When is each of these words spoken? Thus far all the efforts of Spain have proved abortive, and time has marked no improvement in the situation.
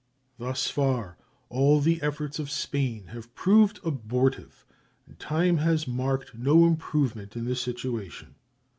Thus 0.39 0.67
far 0.67 1.15
all 1.49 1.79
the 1.79 2.01
efforts 2.01 2.39
of 2.39 2.49
Spain 2.49 3.05
have 3.09 3.35
proved 3.35 3.79
abortive, 3.85 4.65
and 5.05 5.19
time 5.19 5.57
has 5.57 5.87
marked 5.87 6.33
no 6.35 6.65
improvement 6.65 7.35
in 7.35 7.45
the 7.45 7.55
situation. 7.55 8.33